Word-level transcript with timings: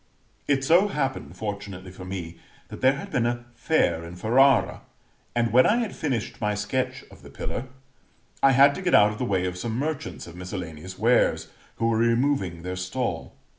It 0.47 0.63
so 0.63 0.87
happened, 0.87 1.37
fortunately 1.37 1.91
for 1.91 2.05
me, 2.05 2.39
that 2.69 2.81
there 2.81 2.93
had 2.95 3.11
been 3.11 3.27
a 3.27 3.45
fair 3.53 4.03
in 4.03 4.15
Ferrara; 4.15 4.81
and, 5.35 5.53
when 5.53 5.67
I 5.67 5.77
had 5.77 5.95
finished 5.95 6.41
my 6.41 6.55
sketch 6.55 7.03
of 7.11 7.21
the 7.21 7.29
pillar, 7.29 7.65
I 8.41 8.53
had 8.53 8.73
to 8.73 8.81
get 8.81 8.95
out 8.95 9.11
of 9.11 9.19
the 9.19 9.25
way 9.25 9.45
of 9.45 9.59
some 9.59 9.77
merchants 9.77 10.25
of 10.25 10.35
miscellaneous 10.35 10.97
wares, 10.97 11.49
who 11.75 11.87
were 11.87 11.99
removing 11.99 12.63
their 12.63 12.75
stall. 12.77 13.35